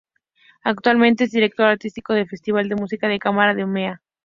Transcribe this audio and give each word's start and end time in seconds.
Actualmente 0.63 1.25
es 1.25 1.31
director 1.31 1.67
artístico 1.67 2.13
del 2.15 2.27
Festival 2.27 2.67
de 2.67 2.75
Música 2.75 3.07
de 3.07 3.19
Cámara 3.19 3.53
de 3.53 3.65
Umeå. 3.65 3.97